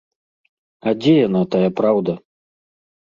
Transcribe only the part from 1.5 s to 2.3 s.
тая праўда?